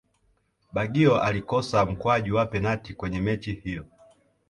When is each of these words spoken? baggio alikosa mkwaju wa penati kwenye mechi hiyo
baggio 0.73 1.21
alikosa 1.21 1.85
mkwaju 1.85 2.35
wa 2.35 2.45
penati 2.45 2.93
kwenye 2.93 3.21
mechi 3.21 3.53
hiyo 3.53 3.85